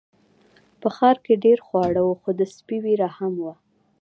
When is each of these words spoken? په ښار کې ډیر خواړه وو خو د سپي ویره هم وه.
په 0.81 0.87
ښار 0.95 1.15
کې 1.25 1.41
ډیر 1.45 1.59
خواړه 1.67 2.01
وو 2.03 2.15
خو 2.21 2.29
د 2.39 2.41
سپي 2.55 2.77
ویره 2.83 3.09
هم 3.17 3.33
وه. 3.43 3.53